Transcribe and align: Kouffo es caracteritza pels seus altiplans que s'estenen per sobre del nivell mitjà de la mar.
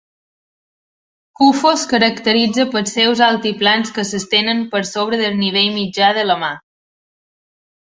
Kouffo 1.39 1.73
es 1.79 1.83
caracteritza 1.91 2.65
pels 2.77 2.95
seus 2.97 3.21
altiplans 3.27 3.93
que 3.99 4.07
s'estenen 4.13 4.65
per 4.73 4.83
sobre 4.95 5.23
del 5.23 5.39
nivell 5.45 5.71
mitjà 5.79 6.11
de 6.21 6.27
la 6.33 6.41
mar. 6.47 6.53